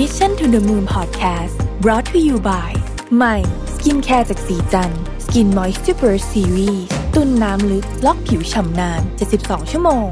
[0.00, 2.70] Mission to the Moon Podcast brought to you by
[3.16, 3.36] ใหม่
[3.74, 4.90] skincare จากศรีจัน
[5.24, 6.84] ทร์ Skin Moisture Burst Series
[7.14, 9.00] ตุนน้ำลึกล็อกผิวฉ่ำนาน
[9.36, 10.06] 72 ชั่วโมง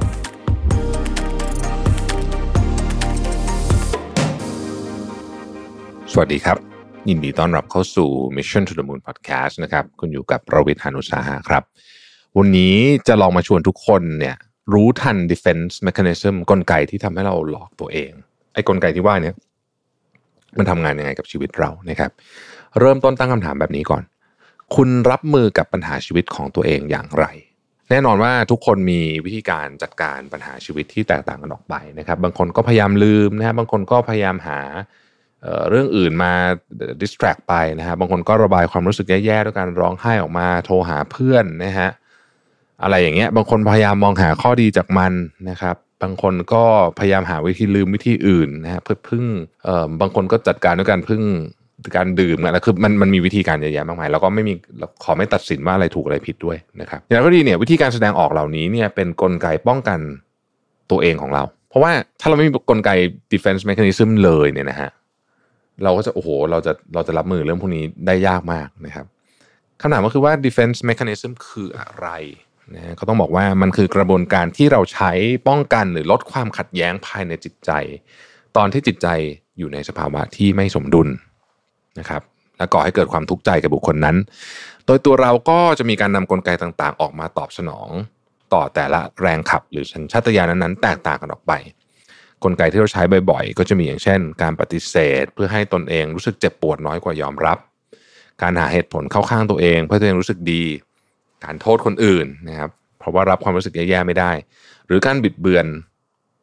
[6.12, 6.57] สวัสดีครับ
[7.09, 11.62] ยินดีต้อนรับเข้าสู่ Mission to the Moon Podcast นะครับคุณอยู่กับผมรวิศ หาญอุตสาหะครับ
[12.39, 12.77] วันนี้
[13.09, 14.37] จะลองมาชวนทุกคนเนี่ย
[14.73, 18.12] รู้ทัน defense mechanism กลไกที่ทำให้เราหลอกตัวเอง
[18.55, 19.36] ไอ้กลไกที่ว่าเนี่ย
[20.58, 22.11] มันทำงานยังไงกับชีวิตเรานะครับ
[22.81, 24.03] เริ่มต้นตั้งคำถามแบบนี้ก่อน
[24.75, 27.27] คุณรับมือกับปัญหาชีวิตของตัวเองอย่างไร
[27.90, 34.61] แน่นอนว่าทุกคนมีวิธีการจัดการปัญหาชีวิตที่แตกต่างกันออกไปนะครับ บางคนก็พยายามลืมนะฮะบางคนก็พยายามหา
[35.42, 36.33] เอ่อเรื่องอื่นมา
[37.02, 41.89] distract ไปนะฮะบางคนก็ระบายความรู้สึกแย่ๆด้วยการร้องไห้ออกมาโทรหาเพื่อนนะฮะ
[42.83, 45.12] อะไรอย่างเงี้ยบางคนพยายามมองหาข้อดีจากมัน
[45.50, 46.64] นะครับ บางคนก็
[46.98, 49.25] พยายามหาวิธีลืมวิธีอื่นนะฮะเพื่อพึ่ง
[49.64, 51.22] เอ่อบางคนก็จัดการด้วยการพึ่ง
[51.96, 60.00] การดื่มนะแล้วคือมันมันมีวิธีการเยอะแยะมากมายแล้วก็ไม่มีเราขอไม่ตัดสินว่าอะไรถูกอะไรผิดด้วยนะครับอย่างไรก็ดีเนี่ยวิธีการแสดงออกเหล่านี้เนี่ยเป็นกลไกป้องกัน
[60.91, 62.91] ตัวเองของเรา เพราะว่าถ้าเราไม่มีกลไก
[63.32, 64.91] defense mechanism เลยเนี่ยนะฮะ
[65.82, 69.06] เราก็จะโอ้โหเราจะเราจะรับมือเรื่องพวกนี้ได้ยากมากนะครับ
[69.80, 72.08] คำถามก็คือว่า defense mechanism คืออะไร
[72.74, 75.10] นะก็ต้องบอกว่ามันคือกระบวนการที่เราใช้
[75.48, 77.70] ป้องกันหรือลดความขัดแย้งภายในจิตใจ
[78.56, 79.08] ตอนที่จิตใจ
[79.58, 81.08] อยู่ในสภาวะที่ไม่สมดุล
[81.98, 82.22] นะครับ
[82.58, 84.16] และก่อให้เกิดความทุกข์ใจกับบุคคลนั้น
[84.86, 87.88] โดยตัวเราก็จะมีการนำกลไกต่างๆ ออกมาตอบสนอง
[88.54, 91.52] ต่อแต่ละแรงขับหรือสัญชาตญาณนั้นๆ แตกต่างกันออกไป
[92.44, 97.58] กลไกที่เราใช้บ่อยๆ ก็จะมีอย่างเช่น การปฏิเสธ เพื่อให้ตนเองรู้สึกเจ็บปวดน้อยกว่ายอมรับ
[98.42, 100.64] การหาเหตุผลเข้าข้างตัวเอง เพื่อตัวเองรู้สึกดี
[101.45, 104.33] การโทษคนอื่นนะครับ เพราะว่ารับความรู้สึกแย่ๆไม่ได้
[104.87, 105.67] หรือการบิดเบือน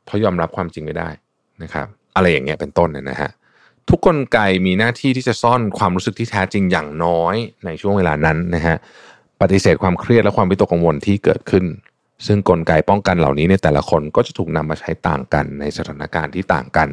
[0.05, 1.09] เพราะยอมรับความจริงไม่ได้
[1.63, 3.31] นะครับ อะไรอย่างเงี้ยเป็นต้นเนี่ยนะฮะ
[3.89, 7.35] ทุกกลไกมีหน้าที่ที่จะซ่อนความรู้สึกที่แท้จริงอย่างน้อย
[7.65, 8.75] ในช่วงเวลานั้นนะฮะ
[9.41, 11.65] ปฏิเสธความเครียดและความวิตกกังวลที่เกิดขึ้น
[12.27, 16.89] ซึ่งกลไกป้องกันเหล่านี้ในแต่ละคนก็จะถูกนำมาใช้ต่างกันในสถานการณ์ที่ต่างกัน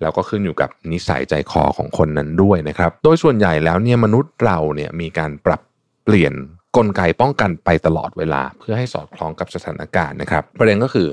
[0.00, 5.60] แล้วก็ขึ้นอยู่กับนิสัยใจคอของคนนั้นด้วยนะครับ โดยส่วนใหญ่แล้วเนี่ยมนุษย์เราเนี่ยมีการปรับ
[6.04, 6.34] เปลี่ยน
[6.76, 11.08] กลไกป้องกันไปตลอดเวลา เพื่อให้สอดคล้องกับสถานการณ์นะครับ ประเด็นก็คือ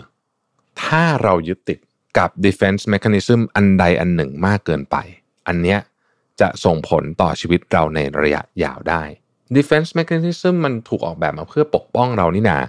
[0.84, 1.80] ถ้าเรายึดติด
[2.18, 4.96] กับ defense mechanism อันใดอันหนึ่งมากเกินไป
[5.48, 5.80] อันเนี้ย
[6.42, 9.04] จะส่งผลต่อชีวิตเราในระยะยาวได้
[9.58, 12.60] defense mechanism มันถูกออกแบบมาเพื่อปกป้องเรานี่นา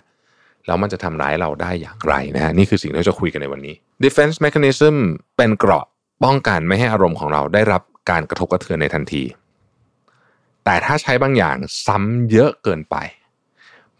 [0.66, 3.74] แล้วมันจะทำร้ายเราได้อย่างไรนะฮะนี่คือสิ่งที่เราจะคุยกันในวันนี้
[4.04, 4.94] defense mechanism
[5.36, 5.84] เป็นเกราะ
[6.24, 9.22] ป้องกันไม่ให้อารมณ์ของเราได้รับการกระทบกระเทือนในทันที
[10.70, 12.96] แต่ถ้าใช้บางอย่างซ้ำเยอะเกินไป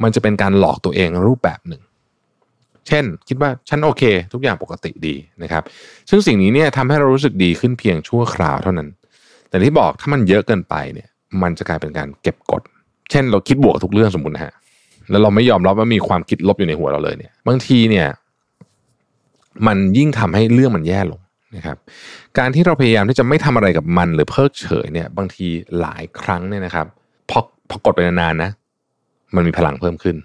[0.03, 1.83] มันจะเป็นการหลอกตัวเองรูปแบบหนึ่ง
[2.89, 5.63] เช่น คิดว่าฉันโอเค ทุกอย่างปกติดีนะครับ
[6.11, 8.89] ซึ่งสิ่งนี้เนี่ยทำให้เรารู้สึกดีขึ้นเพียงชั่วคราวเท่านั้น
[9.49, 11.09] แต่ที่บอกถ้ามันเยอะเกินไปเนี่ย
[11.43, 12.63] มันจะกลายเป็นการเก็บกด
[13.11, 14.53] เช่น เราคิดบวกทุกเรื่องสมมตินะฮะ
[15.11, 18.07] แล้วเราไม่ยอมรับว่ามีความคิดลบอยู่ในหัวเราเลยเนี่ย บางทีเนี่ย
[19.67, 21.21] มันยิ่งทำให้เรื่องมันแย่ลง
[21.57, 21.77] นะครับ
[22.39, 25.47] การที่เราพยายามที่จะไม่ทำอะไรกับมันหรือเพิกเฉยเนี่ยบางที
[25.81, 26.87] หลายครั้งเนี่ยนะครับ
[27.31, 27.41] พอ
[27.71, 28.51] พอกดไปนานๆนะ
[29.35, 30.17] มันมีพลังเพิ่มขึ้น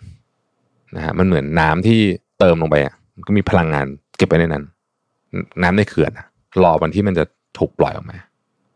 [0.96, 2.00] นะฮะมันเหมือนน้ำที่
[2.40, 3.86] เติมลงไปอะมันก็มีพลังงาน
[4.18, 4.64] เก็บไว้ในนั้น
[5.64, 6.12] น้ำในเขื่อน
[6.64, 7.24] รอวันที่มันจะ
[7.58, 8.18] ถูกปล่อยออกมา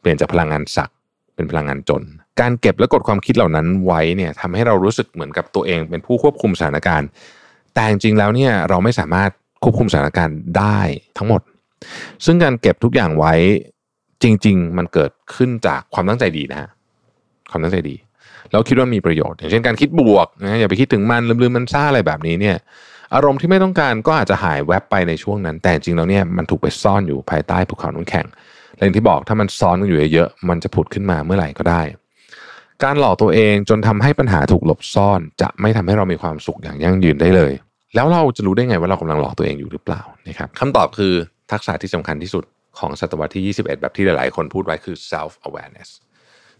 [0.02, 0.92] เปลี่ยนจากพลังงานสัก
[1.36, 2.04] เป็นพลังงานจน
[2.42, 7.08] การเก็บและกดความคิดเหล่านั้นไว้เนี่ยทำให้เรารู้สึกเหมือนกับตัวเองเป็นผู้ควบคุมสถานการณ์
[7.74, 9.31] แต่จริงๆแล้วเนี่ยเราไม่สามารถ
[9.64, 10.80] ควบคุมสถานการณ์ได้
[11.18, 11.42] ทั้งหมด
[12.25, 13.34] ซึ่งการเก็บทุกอย่างไว้
[14.23, 16.69] จริง ๆ มันเกิดขึ้นจากความตั้งใจดีนะฮะ
[17.51, 17.95] ความตั้งใจดี
[18.51, 22.57] แล้วคิดว่ามีประโยชน์ อย่างเช่นการคิดบวกนะอย่าไปคิดถึงมันลืมๆมันซ่าอะไรแบบนี้เนี่ย
[23.16, 28.25] อารมณ์ที่ไม่ต้องการก็อาจจะหายแวบไปในช่วงนั้น แต่จริงๆแล้วเนี่ยมันถูกไปซ่อนอยู่ภายใต้ภูเขาน้ำแข็ง
[28.75, 31.81] และอย่างที่บอกถ้ามันซ้อนกันอยู่เยอะๆมันจะผุดขึ้นมาเมื่อไหร่ก็ได้
[32.84, 37.53] การหลอกตัวเองจนทำให้ปัญหาถูกหลบซ่อน จะไม่ทำให้เรามีความสุขอย่างยั่งยืนได้เลย
[37.95, 41.13] แล้วเราจะรู้ได้ไงว่าเรากำลังหลอกตัวเองอยู่หรือเปล่านะครับคำตอบคือ
[41.52, 42.44] ทักษะที่สำคัญที่สุด
[42.80, 45.90] ของศตวรรษที่ 21 แบบที่หลายๆ คนพูดไว้คือ self awareness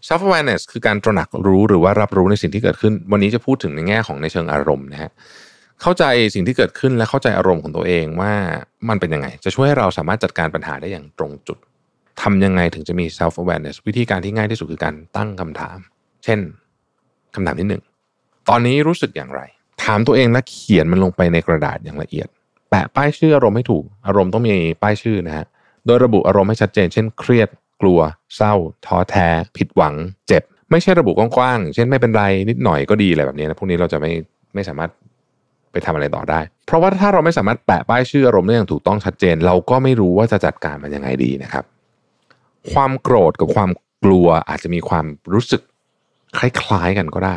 [0.08, 5.10] self awareness คือการตระหนักรู้หรือว่ารับรู้ในสิ่งที่เกิดขึ้น วันนี้จะพูดถึงในแง่ของในเชิงอารมณ์นะฮะ
[5.82, 6.04] เข้าใจ
[6.34, 8.32] สิ่งที่เกิดขึ้นและเข้าใจอารมณ์ของตัวเองว่า
[8.88, 11.58] มันเป็นยังไง จะช่วยให้เราสามารถจัดการปัญหาได้อย่างตรงจุด
[12.22, 15.78] ทำยังไงถึงจะมี self awareness วิธีการที่ง่ายที่สุดคือการตั้งคำถาม
[16.24, 16.38] เช่น
[17.34, 17.82] คำถามที่หนึ่ง
[18.48, 19.40] ตอนนี้รู้สึกอย่างไร
[19.84, 22.28] ถามตัวเองและเขียนมันลงไปในกระดาษอย่างละเอียด
[22.70, 25.46] แปะป้ายชื่ออารมณ์ให้ถูก อารมณ์ต้องมีป้ายชื่อนะฮะ
[25.86, 27.48] โดยระบุอารมณ์ให้ชัดเจน เช่น เครียด
[27.82, 28.00] กลัว
[28.36, 28.54] เศร้า
[28.86, 29.94] ท้อแท้ ผิดหวัง
[30.28, 34.12] เจ็บ ไม่ใช่ระบุกว้างๆ เช่นไม่เป็นไรนิดหน่อยก็ดีอะไรแบบนี้นะ พวกนี้เราจะไม่
[34.54, 34.90] ไม่สามารถ
[35.72, 41.64] ไปทำอะไรต่อได้ เพราะว่าถ้าเราไม่สามารถแปะป้ายชื่ออารมณ์ได้อย่างถูกต้องชัดเจน เราก็ไม่รู้ว่าจะจัดการมันยังไงดีนะครับ
[42.72, 43.70] ความโกรธกับความ
[44.04, 45.62] กลัวอาจจะมีความรู้สึก
[46.38, 47.36] คล้ายๆกันก็ได้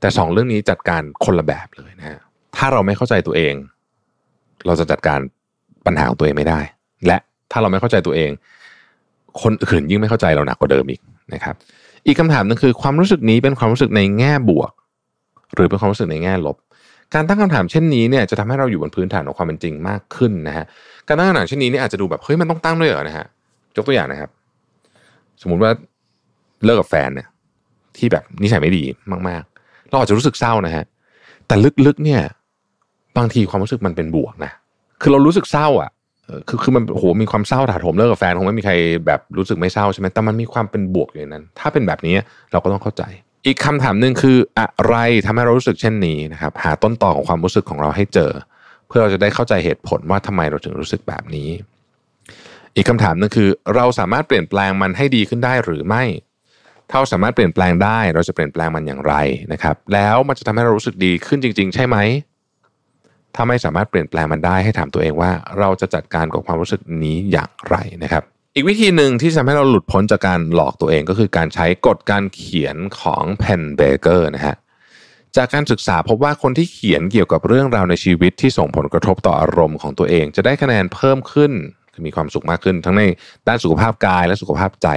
[0.00, 2.18] แต่สองเรื่องนี้จัดการคนละแบบเลยนะฮะ
[2.56, 3.54] ถ้าเราไม่เข้าใจตัวเอง
[4.66, 5.18] เราจะจัดการ
[5.86, 6.60] ปัญหาของตัวเองไม่ได้
[7.06, 7.16] และ
[7.50, 8.30] ถ้าเราไม่เข้าใจตัวเอง
[9.42, 11.00] คนอื่นยิ่งไม่เข้าใจเราหนักกว่าเดิมอีก
[11.34, 11.54] นะครับ
[12.06, 14.72] อีกคำถามนึงคือความรู้สึกนี้เป็นความรู้สึกในแง่บวก
[15.54, 16.56] หรือเป็นความรู้สึกในแง่ลบ
[17.14, 20.64] การตั้งคำถามเช่นนี้เนี่ยจะทำให้เราอยู่บนพื้นฐานของความเป็นจริงมากขึ้นนะฮะ
[21.08, 23.26] การตั้งคำถามเช่นนี้เนี่ยอาจจะดูแบบเฮ้ยมันต้องตั้งด้วยเหรอนะฮะ
[23.76, 24.30] ยกตัวอย่างนะครับ
[25.42, 25.70] สมมุติว่า
[26.64, 27.28] เลิกกับแฟนเนี่ย
[27.96, 28.84] ที่แบบนิสัยไม่ดี
[29.28, 30.84] มาก ๆ เราอาจจะรู้สึกเศร้านะฮะ
[31.46, 31.54] แต่
[31.86, 32.20] ลึกๆเนี่ย
[33.16, 34.52] บางทีความรู้สึกมันเป็นบวกนะ
[35.02, 35.90] คือเรารู้สึกเศร้าอะ
[36.48, 38.74] คือคือมันโหมีความเศร้าถาโถมเลิกกับแฟนคงไม่มีใคร
[39.06, 42.14] แบบรู้สึกไม่เศร้าใช่ไหมแต่มันมีความเป็นบวกอยู่ในนั้น ถ้าเป็นแบบนี้
[42.52, 43.02] เราก็ต้องเข้าใจ
[43.46, 44.96] อีกคำถามหนึ่งคืออะไร
[45.26, 48.30] ทำให้เรารู้สึกเช่นนี้นะครับ หาต้นตอของความรู้สึกของเราให้เจอ
[48.88, 51.48] เพื่อเราจะได้เข้าใจเหตุผลว่าทำไมเราถึงรู้สึกแบบนี้
[52.76, 56.04] อีกคำถามหนึงคือ เราสามารถเปลี่ยนแปลงมันให้ดีขึ้นได้หรือไม่
[56.90, 59.14] ถ้าเราสามารถเปลี่ยนแปลงได้ เราจะเปลี่ยนแปลงมันอย่างไร
[59.52, 61.96] นะครับ แล้วมันจะทำให้เรารู้สึกดีขึ้นจริง ๆ ใช่ไหม
[63.34, 68.22] ถ้าไม่สามารถเปลี่ยนแปลงมันได้ให้ถามตัวเองว่า เราจะจัดการกับความรู้สึกนี้อย่างไรนะครับ
[68.54, 74.56] อีกวิธีหนึ่งที่ทำให้เราหลุดพ้นจากการหลอกตัวเองก็คือการใช้กฎการเขียนของเพนเบเกอร์นะฮะ
[75.36, 81.52] จากการศึกษาพบว่าคนที่เขียนเกี่ยวกับเรื่องราวในชีวิตที่ส่งผลกระทบต่ออารมณ์ของตัวเอง จะได้คะแนนเพิ่มขึ้น
[82.06, 83.02] มีความสุขมากขึ้น ทั้งใน
[83.48, 84.88] ด้านสุขภาพกายและสุขภาพใจ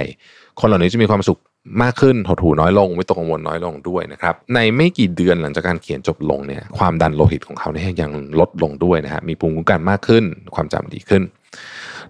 [0.60, 1.38] คนเหล่านี้จะมีความสุข
[1.82, 8.10] มากขึ้นหดหูน้อยลงวิตกกังวลน้อยลงด้วยนะครับ ในไม่กี่เดือนหลังจากการเขียนจบลงเนี่ยความดันโลหิตของเขาเนี่ยยัง
[8.40, 10.24] ลดลงด้วยนะฮะมีภูมิคุ้มกันมากขึ้น
[10.54, 11.22] ความจำดีขึ้น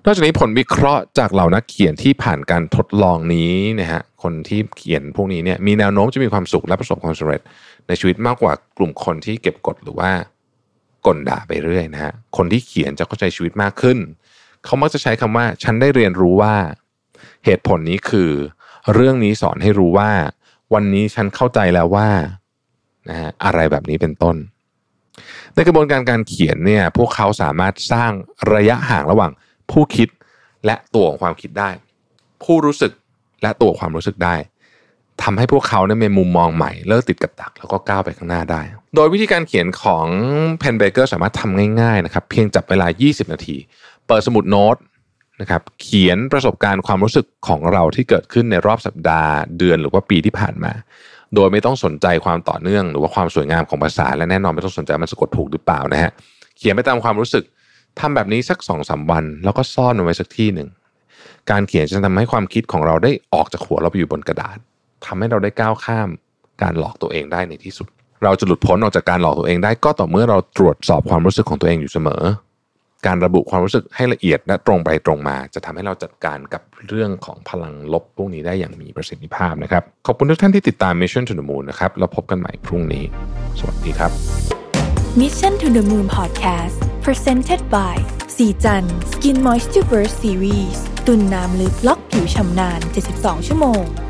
[0.04, 7.40] นอกจากนี้ผลวิเคราะห์จากเหล่านักเขียนที่ผ่านการทดลองนี้นะฮะคนที่เขียนพวกนี้เนี่ยมีแนวโน้มจะมีความสุขและประสบความสำเร็จ
[7.88, 10.10] ในชีวิตมากกว่ากลุ่มคนที่เก็บกดหรือว่า
[11.06, 13.98] กลด่าไปเรื่อยนะฮะคนที่เขียนจะเข้าใจชีวิตมากขึ้น
[14.64, 16.54] เขามักจะใช้คำว่าฉันได้เรียนรู้ว่า
[17.44, 18.30] เหตุผลนี้คือ
[18.94, 20.10] เรื่องนี้สอนให้รู้ว่า
[20.74, 22.08] วันนี้ฉันเข้าใจแล้วว่า
[23.08, 24.36] นะฮะอะไรแบบนี้เป็นต้น
[25.54, 28.10] ในกระบวนการการเขียนเนี่ยพวกเขาสามารถสร้าง
[28.54, 29.32] ระยะห่างระหว่าง
[29.70, 30.08] ผู้คิด
[30.66, 31.70] และตัวของความคิดได้
[32.42, 32.92] ผู้รู้สึก
[33.42, 34.36] และตัวความรู้สึกได้
[35.22, 38.60] ทำให้พวกเขาเนี่ยมีมุมมองใหม่เลิกติดกับดักแล้วก็ก้าวไปข้างหน้าได้
[38.94, 40.06] โดยวิธีการเขียนของ
[40.58, 43.56] เพนเบเกอร์สามารถทำง่ายๆนะครับเพียงจับเวลา 20 นาที
[44.06, 44.76] เปิดสมุดโน้ต
[45.40, 50.72] นะครับเขียนประสบการณ์ความรู้สึกของเราที่เกิดขึ้นในรอบสัปดาห์เดือนหรือว่าปีที่ผ่านมา
[51.34, 56.10] โดยไม่ต้องสนใจความต่อเนื่อง หรือว่าความสวยงามของภาษา และแน่นอนไม่ต้องสนใจมันสะกดถูกหรือเปล่านะฮะ
[56.56, 57.44] เขียนไปตามความรู้สึก
[57.98, 60.68] ทำแบบนี้สักสองสาวัน แล้วก็ซ่อนมันไว้สักที่หนึ่ง
[61.50, 64.58] การเขียนจะทำให้ความคิดของเราได้ออกจากหัวเราไปอยู่บนกระดาษ
[65.06, 66.08] ทำให้เราได้ก้าวข้าม
[66.62, 67.88] การหลอกตัวเองได้ในที่สุด
[68.24, 72.22] เราจะหลุดพ้นออกจากการหลอกตัวเองได้ก็ต่อเมื่อเราตรวจสอบความรู้สึกของตัวเองอยู่เสมอ
[73.06, 83.04] การระบุความรู้สึกให้ละเอียดและตรงไปตรงมา จะทำให้เราจัดการกับเรื่องของพลังลบพวกนี้ได้อย่างมีประสิทธิภาพนะครับ ขอบคุณทุกท่านที่ติดตาม Mission to the Moon นะครับเราพบกันใหม่พรุ่งนี้
[83.58, 84.10] สวัสดีครับ
[85.20, 87.96] Mission to the Moon Podcast Presented by
[88.36, 92.80] สีจัน Skin Moisture Burst Series ตุ่นน้ำลึกล็อกผิวชำนาน
[93.14, 94.07] 72 ชั่วโมง